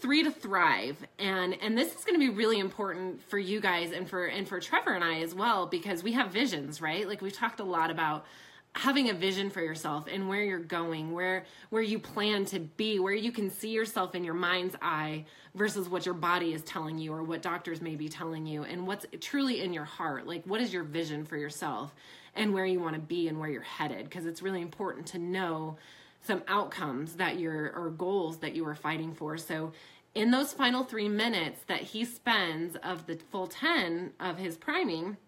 three 0.00 0.22
to 0.22 0.30
thrive. 0.30 0.98
And 1.18 1.56
and 1.62 1.78
this 1.78 1.94
is 1.96 2.04
going 2.04 2.20
to 2.20 2.26
be 2.26 2.28
really 2.28 2.58
important 2.58 3.22
for 3.22 3.38
you 3.38 3.58
guys 3.58 3.90
and 3.92 4.06
for 4.06 4.26
and 4.26 4.46
for 4.46 4.60
Trevor 4.60 4.92
and 4.92 5.02
I 5.02 5.20
as 5.20 5.34
well 5.34 5.66
because 5.66 6.02
we 6.02 6.12
have 6.12 6.30
visions 6.30 6.82
right? 6.82 7.08
Like 7.08 7.22
we've 7.22 7.32
talked 7.32 7.60
a 7.60 7.64
lot 7.64 7.90
about 7.90 8.26
having 8.74 9.10
a 9.10 9.14
vision 9.14 9.50
for 9.50 9.60
yourself 9.60 10.06
and 10.10 10.28
where 10.28 10.42
you're 10.42 10.58
going 10.58 11.12
where 11.12 11.44
where 11.68 11.82
you 11.82 11.98
plan 11.98 12.44
to 12.44 12.58
be 12.58 12.98
where 12.98 13.12
you 13.12 13.30
can 13.30 13.50
see 13.50 13.68
yourself 13.68 14.14
in 14.14 14.24
your 14.24 14.34
mind's 14.34 14.74
eye 14.80 15.24
versus 15.54 15.88
what 15.88 16.06
your 16.06 16.14
body 16.14 16.54
is 16.54 16.62
telling 16.62 16.98
you 16.98 17.12
or 17.12 17.22
what 17.22 17.42
doctors 17.42 17.82
may 17.82 17.94
be 17.94 18.08
telling 18.08 18.46
you 18.46 18.64
and 18.64 18.86
what's 18.86 19.04
truly 19.20 19.60
in 19.60 19.72
your 19.72 19.84
heart. 19.84 20.26
Like 20.26 20.44
what 20.46 20.60
is 20.60 20.72
your 20.72 20.84
vision 20.84 21.24
for 21.24 21.36
yourself 21.36 21.94
and 22.34 22.54
where 22.54 22.64
you 22.64 22.80
want 22.80 22.94
to 22.94 23.00
be 23.00 23.28
and 23.28 23.38
where 23.38 23.50
you're 23.50 23.60
headed? 23.60 24.04
Because 24.04 24.24
it's 24.24 24.42
really 24.42 24.62
important 24.62 25.06
to 25.08 25.18
know 25.18 25.76
some 26.24 26.42
outcomes 26.48 27.14
that 27.14 27.38
you're 27.38 27.72
or 27.76 27.90
goals 27.90 28.38
that 28.38 28.54
you 28.54 28.66
are 28.66 28.74
fighting 28.74 29.12
for. 29.12 29.36
So 29.36 29.72
in 30.14 30.30
those 30.30 30.52
final 30.52 30.84
3 30.84 31.08
minutes 31.08 31.60
that 31.66 31.80
he 31.80 32.04
spends 32.04 32.76
of 32.76 33.06
the 33.06 33.18
full 33.30 33.48
10 33.48 34.12
of 34.18 34.38
his 34.38 34.56
priming 34.56 35.18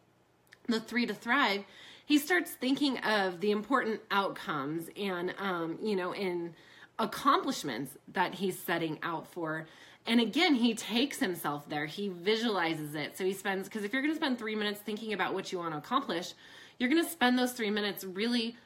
the 0.67 0.81
3 0.81 1.05
to 1.07 1.15
thrive 1.15 1.65
he 2.05 2.19
starts 2.19 2.51
thinking 2.51 2.99
of 2.99 3.41
the 3.41 3.51
important 3.51 4.01
outcomes 4.11 4.89
and 4.97 5.35
um, 5.39 5.79
you 5.83 5.97
know 5.97 6.15
in 6.15 6.55
accomplishments 6.99 7.97
that 8.13 8.35
he's 8.35 8.59
setting 8.59 8.99
out 9.03 9.27
for. 9.27 9.67
And 10.07 10.21
again 10.21 10.55
he 10.55 10.75
takes 10.75 11.19
himself 11.19 11.69
there. 11.69 11.87
He 11.87 12.09
visualizes 12.09 12.95
it. 12.95 13.17
So 13.19 13.25
he 13.25 13.33
spends 13.33 13.69
because 13.69 13.85
if 13.85 13.93
you're 13.93 14.03
going 14.03 14.15
to 14.15 14.21
spend 14.21 14.39
three 14.39 14.55
minutes 14.55 14.81
thinking 14.81 15.13
about 15.13 15.35
what 15.35 15.51
you 15.51 15.59
want 15.59 15.73
to 15.73 15.79
accomplish 15.79 16.35
you're 16.79 16.91
going 16.91 17.05
to 17.05 17.11
spend 17.11 17.39
those 17.39 17.53
three 17.53 17.71
minutes 17.71 18.05
really 18.05 18.57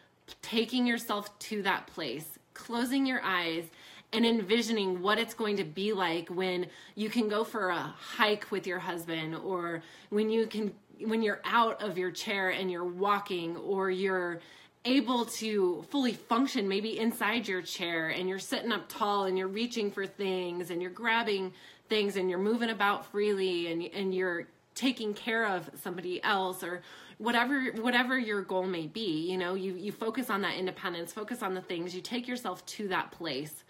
taking 0.42 0.86
yourself 0.86 1.36
to 1.38 1.62
that 1.62 1.86
place 1.86 2.38
closing 2.54 3.06
your 3.06 3.20
eyes 3.22 3.64
and 4.12 4.24
envisioning 4.24 5.02
what 5.02 5.18
it's 5.18 5.34
going 5.34 5.56
to 5.56 5.64
be 5.64 5.92
like 5.92 6.28
when 6.28 6.66
you 6.94 7.08
can 7.10 7.28
go 7.28 7.44
for 7.44 7.68
a 7.68 7.78
hike 7.78 8.50
with 8.50 8.66
your 8.66 8.78
husband 8.78 9.36
or 9.36 9.82
when 10.10 10.30
you 10.30 10.46
can 10.46 10.74
when 11.04 11.22
you're 11.22 11.40
out 11.44 11.82
of 11.82 11.98
your 11.98 12.10
chair 12.10 12.50
and 12.50 12.70
you're 12.70 12.84
walking 12.84 13.56
or 13.56 13.90
you're 13.90 14.40
able 14.84 15.24
to 15.24 15.84
fully 15.90 16.12
function 16.12 16.68
maybe 16.68 16.98
inside 16.98 17.46
your 17.46 17.62
chair 17.62 18.08
and 18.08 18.28
you're 18.28 18.38
sitting 18.38 18.72
up 18.72 18.88
tall 18.88 19.24
and 19.24 19.36
you're 19.36 19.48
reaching 19.48 19.90
for 19.90 20.06
things 20.06 20.70
and 20.70 20.80
you're 20.80 20.90
grabbing 20.90 21.52
things 21.88 22.16
and 22.16 22.30
you're 22.30 22.38
moving 22.38 22.70
about 22.70 23.04
freely 23.06 23.70
and 23.70 23.82
and 23.94 24.14
you're 24.14 24.46
taking 24.74 25.12
care 25.12 25.46
of 25.46 25.68
somebody 25.82 26.22
else 26.22 26.62
or 26.62 26.80
whatever 27.18 27.72
whatever 27.80 28.16
your 28.16 28.42
goal 28.42 28.64
may 28.64 28.86
be 28.86 29.28
you 29.28 29.36
know 29.36 29.54
you 29.54 29.74
you 29.74 29.90
focus 29.90 30.30
on 30.30 30.40
that 30.42 30.56
independence 30.56 31.12
focus 31.12 31.42
on 31.42 31.54
the 31.54 31.60
things 31.60 31.94
you 31.94 32.00
take 32.00 32.28
yourself 32.28 32.64
to 32.64 32.88
that 32.88 33.10
place 33.10 33.64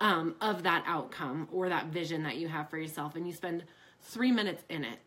um, 0.00 0.34
of 0.40 0.62
that 0.62 0.84
outcome 0.86 1.48
or 1.52 1.68
that 1.68 1.86
vision 1.86 2.22
that 2.22 2.36
you 2.36 2.48
have 2.48 2.70
for 2.70 2.78
yourself 2.78 3.16
and 3.16 3.26
you 3.26 3.32
spend 3.32 3.64
three 4.00 4.30
minutes 4.30 4.62
in 4.68 4.84
it 4.84 4.98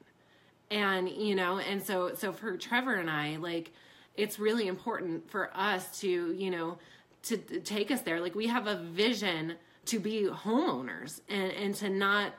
and 0.71 1.09
you 1.09 1.35
know 1.35 1.59
and 1.59 1.83
so 1.83 2.13
so 2.15 2.31
for 2.31 2.57
trevor 2.57 2.95
and 2.95 3.09
i 3.09 3.35
like 3.37 3.71
it's 4.15 4.39
really 4.39 4.67
important 4.67 5.29
for 5.29 5.51
us 5.55 5.99
to 5.99 6.33
you 6.33 6.49
know 6.49 6.77
to, 7.25 7.37
take 7.37 7.91
us 7.91 8.01
there. 8.01 8.19
Like 8.19 8.35
we 8.35 8.47
have 8.47 8.67
a 8.67 8.75
vision 8.75 9.55
to 9.85 9.99
be 9.99 10.23
homeowners 10.23 11.21
and 11.29 11.51
and 11.51 11.75
to 11.75 11.89
not 11.89 12.33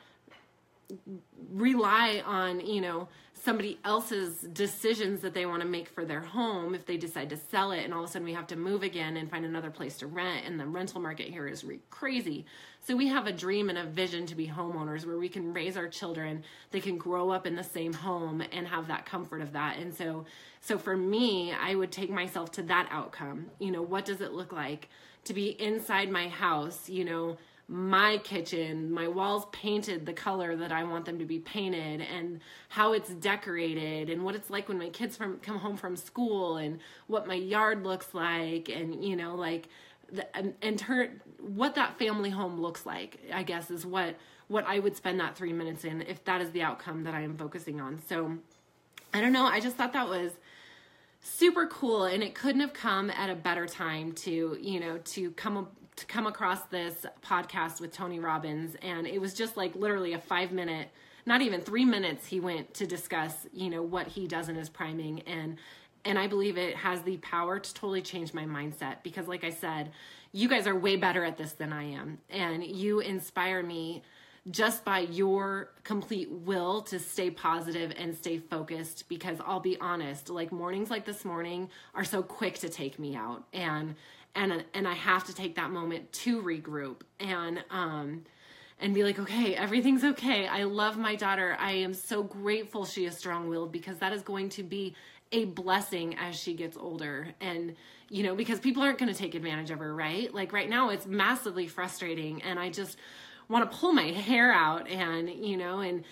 rely 1.50 2.22
on 2.24 2.60
you 2.60 2.80
know 2.80 3.08
somebody 3.44 3.78
else's 3.84 4.38
decisions 4.52 5.20
that 5.20 5.34
they 5.34 5.46
want 5.46 5.62
to 5.62 5.68
make 5.68 5.88
for 5.88 6.04
their 6.04 6.20
home 6.20 6.74
if 6.74 6.84
they 6.86 6.96
decide 6.96 7.30
to 7.30 7.36
sell 7.36 7.70
it 7.70 7.84
and 7.84 7.94
all 7.94 8.02
of 8.02 8.08
a 8.08 8.12
sudden 8.12 8.24
we 8.24 8.32
have 8.32 8.46
to 8.46 8.56
move 8.56 8.82
again 8.82 9.16
and 9.16 9.30
find 9.30 9.44
another 9.44 9.70
place 9.70 9.96
to 9.98 10.06
rent 10.06 10.44
and 10.46 10.58
the 10.58 10.66
rental 10.66 11.00
market 11.00 11.28
here 11.28 11.46
is 11.46 11.62
re- 11.62 11.78
crazy. 11.90 12.44
So 12.80 12.96
we 12.96 13.08
have 13.08 13.26
a 13.26 13.32
dream 13.32 13.68
and 13.68 13.78
a 13.78 13.84
vision 13.84 14.26
to 14.26 14.34
be 14.34 14.48
homeowners 14.48 15.06
where 15.06 15.18
we 15.18 15.28
can 15.28 15.52
raise 15.52 15.76
our 15.76 15.88
children 15.88 16.42
they 16.70 16.80
can 16.80 16.98
grow 16.98 17.30
up 17.30 17.46
in 17.46 17.54
the 17.54 17.64
same 17.64 17.92
home 17.92 18.42
and 18.52 18.66
have 18.66 18.88
that 18.88 19.06
comfort 19.06 19.40
of 19.40 19.52
that. 19.52 19.78
And 19.78 19.94
so 19.94 20.24
so 20.60 20.78
for 20.78 20.96
me 20.96 21.52
i 21.52 21.74
would 21.74 21.92
take 21.92 22.10
myself 22.10 22.50
to 22.52 22.62
that 22.64 22.88
outcome. 22.90 23.46
You 23.58 23.70
know 23.70 23.82
what 23.82 24.04
does 24.04 24.20
it 24.20 24.32
look 24.32 24.52
like 24.52 24.88
to 25.24 25.34
be 25.34 25.60
inside 25.60 26.10
my 26.10 26.28
house 26.28 26.88
you 26.88 27.04
know 27.04 27.36
my 27.68 28.18
kitchen, 28.18 28.92
my 28.92 29.08
walls 29.08 29.46
painted 29.50 30.06
the 30.06 30.12
color 30.12 30.54
that 30.56 30.70
I 30.70 30.84
want 30.84 31.04
them 31.04 31.18
to 31.18 31.24
be 31.24 31.40
painted, 31.40 32.00
and 32.00 32.40
how 32.68 32.92
it's 32.92 33.10
decorated, 33.10 34.08
and 34.08 34.24
what 34.24 34.36
it's 34.36 34.50
like 34.50 34.68
when 34.68 34.78
my 34.78 34.88
kids 34.88 35.16
from 35.16 35.38
come 35.38 35.58
home 35.58 35.76
from 35.76 35.96
school, 35.96 36.58
and 36.58 36.78
what 37.08 37.26
my 37.26 37.34
yard 37.34 37.84
looks 37.84 38.14
like, 38.14 38.68
and 38.68 39.04
you 39.04 39.16
know, 39.16 39.34
like, 39.34 39.68
the, 40.12 40.36
and, 40.36 40.54
and 40.62 40.78
turn 40.78 41.20
what 41.40 41.74
that 41.74 41.98
family 41.98 42.30
home 42.30 42.60
looks 42.60 42.86
like. 42.86 43.18
I 43.32 43.42
guess 43.42 43.70
is 43.70 43.84
what 43.84 44.14
what 44.46 44.64
I 44.66 44.78
would 44.78 44.96
spend 44.96 45.18
that 45.18 45.36
three 45.36 45.52
minutes 45.52 45.84
in 45.84 46.02
if 46.02 46.24
that 46.24 46.40
is 46.40 46.52
the 46.52 46.62
outcome 46.62 47.02
that 47.02 47.14
I 47.14 47.22
am 47.22 47.36
focusing 47.36 47.80
on. 47.80 48.00
So, 48.08 48.38
I 49.12 49.20
don't 49.20 49.32
know. 49.32 49.44
I 49.44 49.58
just 49.58 49.76
thought 49.76 49.92
that 49.94 50.08
was 50.08 50.30
super 51.20 51.66
cool 51.66 52.04
and 52.04 52.22
it 52.22 52.36
couldn't 52.36 52.60
have 52.60 52.72
come 52.72 53.10
at 53.10 53.28
a 53.28 53.34
better 53.34 53.66
time 53.66 54.12
to 54.12 54.56
you 54.60 54.78
know 54.78 54.98
to 54.98 55.32
come 55.32 55.66
to 55.96 56.06
come 56.06 56.26
across 56.26 56.60
this 56.64 57.06
podcast 57.22 57.80
with 57.80 57.92
Tony 57.92 58.18
Robbins, 58.20 58.76
and 58.82 59.06
it 59.06 59.20
was 59.20 59.34
just 59.34 59.56
like 59.56 59.74
literally 59.74 60.12
a 60.12 60.18
five 60.18 60.52
minute, 60.52 60.90
not 61.24 61.40
even 61.40 61.60
three 61.60 61.84
minutes. 61.84 62.26
He 62.26 62.38
went 62.38 62.74
to 62.74 62.86
discuss, 62.86 63.46
you 63.52 63.70
know, 63.70 63.82
what 63.82 64.06
he 64.06 64.26
does 64.26 64.48
in 64.48 64.56
his 64.56 64.68
priming, 64.68 65.22
and 65.22 65.56
and 66.04 66.18
I 66.18 66.26
believe 66.28 66.56
it 66.56 66.76
has 66.76 67.02
the 67.02 67.16
power 67.16 67.58
to 67.58 67.74
totally 67.74 68.02
change 68.02 68.32
my 68.32 68.44
mindset 68.44 69.02
because, 69.02 69.26
like 69.26 69.42
I 69.42 69.50
said, 69.50 69.90
you 70.32 70.48
guys 70.48 70.66
are 70.66 70.76
way 70.76 70.96
better 70.96 71.24
at 71.24 71.38
this 71.38 71.52
than 71.52 71.72
I 71.72 71.84
am, 71.84 72.18
and 72.30 72.62
you 72.62 73.00
inspire 73.00 73.62
me 73.62 74.02
just 74.50 74.84
by 74.84 75.00
your 75.00 75.70
complete 75.82 76.30
will 76.30 76.82
to 76.82 76.98
stay 76.98 77.30
positive 77.30 77.92
and 77.96 78.14
stay 78.14 78.38
focused 78.38 79.08
because 79.08 79.38
I'll 79.44 79.60
be 79.60 79.76
honest 79.80 80.30
like 80.30 80.52
mornings 80.52 80.88
like 80.88 81.04
this 81.04 81.24
morning 81.24 81.68
are 81.94 82.04
so 82.04 82.22
quick 82.22 82.60
to 82.60 82.68
take 82.68 82.98
me 82.98 83.16
out 83.16 83.42
and 83.52 83.96
and 84.36 84.64
and 84.74 84.86
I 84.86 84.94
have 84.94 85.24
to 85.24 85.34
take 85.34 85.56
that 85.56 85.70
moment 85.70 86.12
to 86.12 86.40
regroup 86.40 87.00
and 87.18 87.64
um 87.70 88.22
and 88.78 88.92
be 88.92 89.04
like, 89.04 89.18
okay, 89.18 89.54
everything's 89.54 90.04
okay. 90.04 90.46
I 90.46 90.64
love 90.64 90.98
my 90.98 91.14
daughter. 91.14 91.56
I 91.58 91.72
am 91.72 91.94
so 91.94 92.22
grateful 92.22 92.84
she 92.84 93.06
is 93.06 93.16
strong 93.16 93.48
willed 93.48 93.72
because 93.72 93.98
that 93.98 94.12
is 94.12 94.22
going 94.22 94.50
to 94.50 94.62
be 94.62 94.94
a 95.32 95.46
blessing 95.46 96.16
as 96.18 96.36
she 96.36 96.54
gets 96.54 96.76
older. 96.76 97.28
And, 97.40 97.74
you 98.10 98.22
know, 98.22 98.34
because 98.34 98.60
people 98.60 98.82
aren't 98.82 98.98
going 98.98 99.12
to 99.12 99.18
take 99.18 99.34
advantage 99.34 99.70
of 99.70 99.78
her, 99.78 99.94
right? 99.94 100.32
Like 100.32 100.52
right 100.52 100.68
now, 100.68 100.90
it's 100.90 101.06
massively 101.06 101.66
frustrating. 101.66 102.42
And 102.42 102.58
I 102.58 102.68
just 102.68 102.98
want 103.48 103.70
to 103.70 103.76
pull 103.76 103.92
my 103.92 104.10
hair 104.10 104.52
out 104.52 104.88
and, 104.88 105.30
you 105.30 105.56
know, 105.56 105.80
and, 105.80 106.04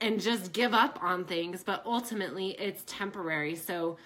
and 0.00 0.20
just 0.20 0.52
give 0.52 0.74
up 0.74 1.02
on 1.02 1.24
things. 1.24 1.64
But 1.64 1.82
ultimately, 1.84 2.50
it's 2.50 2.84
temporary. 2.86 3.56
So, 3.56 3.98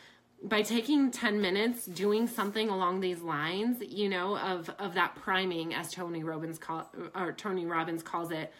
by 0.43 0.63
taking 0.63 1.11
10 1.11 1.41
minutes 1.41 1.87
doing 1.87 2.27
something 2.27 2.69
along 2.69 3.01
these 3.01 3.23
lines 3.23 3.83
you 3.89 4.09
know 4.09 4.37
of 4.37 4.69
of 4.79 4.95
that 4.95 5.15
priming 5.17 5.73
as 5.75 5.91
tony 5.91 6.23
robbins 6.23 6.59
call 6.59 6.91
or 7.15 7.33
tony 7.33 7.65
robbins 7.65 8.03
calls 8.03 8.31
it 8.31 8.53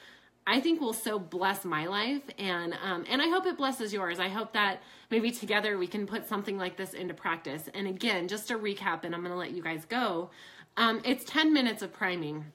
i 0.47 0.61
think 0.61 0.81
will 0.81 0.93
so 0.93 1.19
bless 1.19 1.65
my 1.65 1.87
life. 1.87 2.23
And 2.39 2.75
um, 2.83 3.05
and 3.09 3.21
i 3.21 3.29
hope 3.29 3.47
it 3.47 3.57
blesses 3.57 3.93
yours. 3.93 4.19
I 4.19 4.29
hope 4.29 4.53
that 4.53 4.83
maybe 5.11 5.31
together 5.31 5.77
we 5.77 5.87
can 5.87 6.07
put 6.07 6.29
something 6.29 6.57
like 6.57 6.77
this 6.77 6.95
into 6.95 7.15
practice. 7.15 7.69
And 7.75 7.87
again 7.87 8.29
just 8.29 8.49
to 8.49 8.59
recap 8.59 9.05
and 9.05 9.15
i'm 9.15 9.25
to 9.25 9.35
let 9.35 9.51
you 9.51 9.63
guys 9.63 9.85
go 9.85 10.31
um, 10.79 11.01
it's 11.05 11.25
10 11.25 11.53
minutes 11.53 11.83
of 11.83 11.93
priming. 11.93 12.53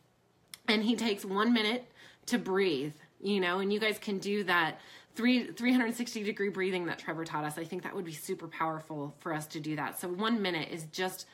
And 0.68 0.84
he 0.84 0.96
takes 0.96 1.26
one 1.26 1.54
minute 1.54 1.86
to 2.28 2.38
breathe 2.38 2.94
you 3.20 3.40
know 3.40 3.60
and 3.60 3.72
you 3.72 3.80
guys 3.80 4.00
can 4.00 4.20
do 4.20 4.44
that 4.44 4.80
three 5.16 5.52
360 5.52 6.24
degree 6.24 6.50
breathing 6.50 6.86
that 6.86 7.00
Trevor 7.00 7.26
taught 7.26 7.44
us. 7.44 7.58
I 7.58 7.64
think 7.64 7.84
that 7.84 7.96
would 7.96 8.06
be 8.06 8.14
super 8.14 8.48
powerful 8.48 9.16
for 9.20 9.34
us 9.34 9.46
to 9.48 9.60
do 9.60 9.76
that. 9.76 10.00
So 10.00 10.08
one 10.08 10.42
minute 10.42 10.70
is 10.72 10.86
just 10.92 11.28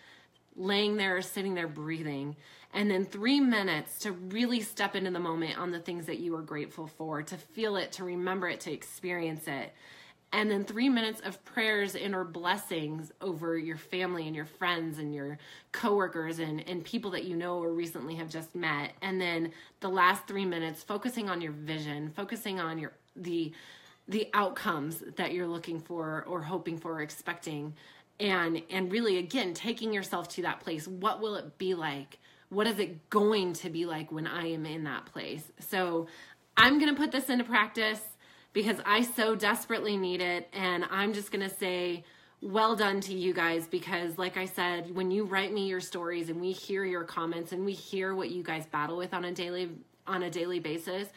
laying 0.56 0.98
there, 0.98 1.22
sitting 1.22 1.54
there, 1.54 1.68
breathing. 1.68 2.36
And 2.74 2.92
then 2.92 3.06
three 3.06 3.40
minutes 3.40 4.00
to 4.00 4.12
really 4.12 4.62
step 4.62 4.96
into 4.96 5.12
the 5.12 5.20
moment 5.20 5.58
on 5.58 5.72
the 5.72 5.80
things 5.80 6.06
that 6.08 6.20
you 6.20 6.36
are 6.36 6.42
grateful 6.42 6.88
for, 6.88 7.22
to 7.24 7.38
feel 7.38 7.76
it, 7.78 7.92
to 7.94 8.04
remember 8.04 8.50
it, 8.50 8.60
to 8.62 8.72
experience 8.72 9.48
it. 9.48 9.74
And 10.34 10.52
then 10.52 10.66
three 10.66 10.90
minutes 10.90 11.22
of 11.22 11.44
prayers 11.46 11.96
and 11.96 12.14
or 12.14 12.26
blessings 12.26 13.14
over 13.22 13.58
your 13.58 13.78
family 13.78 14.28
and 14.28 14.36
your 14.36 14.46
friends 14.46 15.00
and 15.00 15.16
your 15.16 15.38
coworkers 15.72 16.40
and, 16.40 16.68
and 16.68 16.84
people 16.84 17.12
that 17.12 17.24
you 17.24 17.38
know 17.38 17.60
or 17.64 17.72
recently 17.72 18.16
have 18.16 18.30
just 18.30 18.54
met. 18.54 18.92
And 19.02 19.22
then 19.22 19.54
the 19.80 19.88
last 19.88 20.28
three 20.28 20.44
minutes 20.44 20.84
focusing 20.84 21.30
on 21.30 21.40
your 21.40 21.54
vision, 21.54 22.12
focusing 22.14 22.60
on 22.60 22.78
your 22.78 22.92
the 23.22 23.54
the 24.08 24.30
outcomes 24.34 25.04
that 25.18 25.34
you're 25.34 25.48
looking 25.48 25.80
for 25.80 26.24
or 26.28 26.42
hoping 26.42 26.78
for 26.78 26.94
or 26.94 27.02
expecting. 27.02 27.74
And 28.20 28.62
and 28.70 28.92
really 28.92 29.18
again 29.18 29.54
taking 29.54 29.94
yourself 29.94 30.28
to 30.30 30.42
that 30.44 30.60
place. 30.62 30.88
What 30.88 31.22
will 31.22 31.36
it 31.36 31.58
be 31.58 31.74
like? 31.76 32.18
What 32.50 32.68
is 32.68 32.80
it 32.80 33.10
going 33.10 33.54
to 33.54 33.70
be 33.70 33.86
like 33.86 34.12
when 34.12 34.26
i 34.26 34.48
am 34.48 34.66
in 34.66 34.86
that 34.86 35.06
place? 35.08 35.52
So 35.60 36.08
i'm 36.56 36.80
going 36.80 36.94
to 36.94 37.00
put 37.00 37.12
this 37.12 37.30
into 37.30 37.44
practice 37.44 38.02
because 38.54 38.78
i 38.86 39.02
so 39.02 39.36
desperately 39.36 39.98
need 39.98 40.22
it. 40.22 40.50
And 40.54 40.86
i'm 40.90 41.14
just 41.14 41.32
going 41.32 41.48
to 41.48 41.56
say 41.56 42.04
well 42.42 42.76
done 42.76 43.02
to 43.02 43.14
you 43.16 43.34
guys 43.34 43.68
because 43.68 44.18
like 44.18 44.38
i 44.38 44.46
said 44.46 44.94
when 44.94 45.10
you 45.10 45.24
write 45.26 45.52
me 45.52 45.68
your 45.68 45.80
stories 45.80 46.30
and 46.30 46.40
we 46.40 46.52
hear 46.52 46.86
your 46.86 47.04
comments 47.04 47.52
and 47.52 47.66
we 47.66 47.74
hear 47.74 48.14
what 48.14 48.30
you 48.30 48.44
guys 48.44 48.66
battle 48.68 48.96
with 48.96 49.12
on 49.12 49.26
a 49.26 49.32
daily 49.32 49.72
on 50.06 50.22
a 50.22 50.30
daily 50.30 50.60
basis 50.60 51.08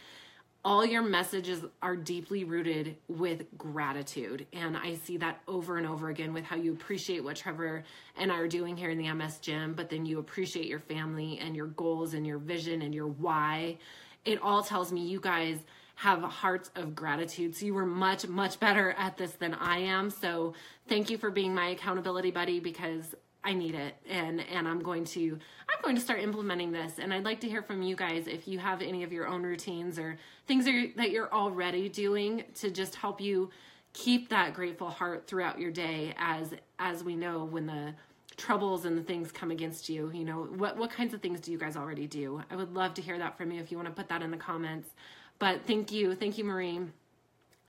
all 0.64 0.84
your 0.84 1.02
messages 1.02 1.64
are 1.80 1.96
deeply 1.96 2.44
rooted 2.44 2.96
with 3.08 3.44
gratitude. 3.56 4.46
And 4.52 4.76
I 4.76 4.94
see 4.94 5.16
that 5.16 5.40
over 5.48 5.78
and 5.78 5.86
over 5.86 6.10
again 6.10 6.34
with 6.34 6.44
how 6.44 6.56
you 6.56 6.72
appreciate 6.72 7.24
what 7.24 7.36
Trevor 7.36 7.84
and 8.16 8.30
I 8.30 8.36
are 8.36 8.48
doing 8.48 8.76
here 8.76 8.90
in 8.90 8.98
the 8.98 9.10
MS 9.12 9.38
gym, 9.38 9.72
but 9.74 9.88
then 9.88 10.04
you 10.04 10.18
appreciate 10.18 10.66
your 10.66 10.80
family 10.80 11.38
and 11.38 11.56
your 11.56 11.68
goals 11.68 12.12
and 12.12 12.26
your 12.26 12.38
vision 12.38 12.82
and 12.82 12.94
your 12.94 13.06
why. 13.06 13.78
It 14.24 14.40
all 14.42 14.62
tells 14.62 14.92
me 14.92 15.06
you 15.06 15.18
guys 15.18 15.58
have 15.94 16.22
hearts 16.22 16.70
of 16.76 16.94
gratitude. 16.94 17.56
So 17.56 17.66
you 17.66 17.74
were 17.74 17.86
much, 17.86 18.26
much 18.26 18.60
better 18.60 18.92
at 18.92 19.16
this 19.16 19.32
than 19.32 19.54
I 19.54 19.78
am. 19.78 20.10
So 20.10 20.54
thank 20.88 21.10
you 21.10 21.16
for 21.18 21.30
being 21.30 21.54
my 21.54 21.68
accountability 21.68 22.30
buddy 22.30 22.60
because 22.60 23.14
I 23.42 23.54
need 23.54 23.74
it 23.74 23.94
and 24.08 24.40
and 24.52 24.68
I'm 24.68 24.80
going 24.80 25.04
to 25.06 25.38
I'm 25.68 25.82
going 25.82 25.96
to 25.96 26.00
start 26.00 26.20
implementing 26.20 26.72
this. 26.72 26.98
And 26.98 27.12
I'd 27.12 27.24
like 27.24 27.40
to 27.40 27.48
hear 27.48 27.62
from 27.62 27.82
you 27.82 27.96
guys 27.96 28.26
if 28.26 28.46
you 28.46 28.58
have 28.58 28.82
any 28.82 29.02
of 29.02 29.12
your 29.12 29.26
own 29.26 29.42
routines 29.42 29.98
or 29.98 30.18
things 30.46 30.64
that 30.66 30.72
you're, 30.72 30.88
that 30.96 31.10
you're 31.10 31.32
already 31.32 31.88
doing 31.88 32.44
to 32.56 32.70
just 32.70 32.96
help 32.96 33.20
you 33.20 33.50
keep 33.92 34.28
that 34.28 34.54
grateful 34.54 34.90
heart 34.90 35.26
throughout 35.26 35.58
your 35.58 35.70
day 35.70 36.14
as 36.18 36.52
as 36.78 37.02
we 37.02 37.16
know 37.16 37.44
when 37.44 37.66
the 37.66 37.94
troubles 38.36 38.84
and 38.84 38.96
the 38.96 39.02
things 39.02 39.32
come 39.32 39.50
against 39.50 39.88
you 39.88 40.10
you 40.14 40.24
know 40.24 40.44
what 40.56 40.76
what 40.76 40.90
kinds 40.90 41.12
of 41.12 41.20
things 41.20 41.40
do 41.40 41.50
you 41.50 41.58
guys 41.58 41.76
already 41.76 42.06
do? 42.06 42.42
I 42.50 42.56
would 42.56 42.74
love 42.74 42.94
to 42.94 43.02
hear 43.02 43.18
that 43.18 43.38
from 43.38 43.50
you 43.52 43.60
if 43.60 43.70
you 43.70 43.78
want 43.78 43.88
to 43.88 43.94
put 43.94 44.08
that 44.08 44.22
in 44.22 44.30
the 44.30 44.36
comments. 44.36 44.90
But 45.38 45.66
thank 45.66 45.90
you 45.92 46.14
thank 46.14 46.36
you 46.36 46.44
Marie. 46.44 46.80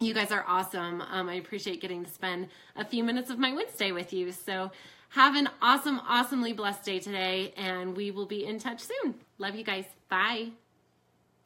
You 0.02 0.16
guys 0.16 0.32
are 0.32 0.44
awesome. 0.48 1.00
Um, 1.00 1.30
I 1.30 1.36
appreciate 1.36 1.80
getting 1.80 2.04
to 2.04 2.10
spend 2.10 2.48
a 2.76 2.84
few 2.84 3.04
minutes 3.04 3.30
of 3.30 3.38
my 3.38 3.54
Wednesday 3.54 3.92
with 3.92 4.12
you. 4.12 4.32
So 4.32 4.72
Have 5.12 5.36
an 5.36 5.50
awesome, 5.62 6.00
awesomely 6.08 6.54
blessed 6.54 6.86
day 6.86 7.00
today, 7.00 7.54
and 7.58 7.98
we 7.98 8.12
will 8.12 8.26
be 8.26 8.46
in 8.46 8.60
touch 8.60 8.80
soon. 8.80 9.16
Love 9.38 9.56
you 9.56 9.64
guys. 9.64 9.84
Bye. 10.08 10.52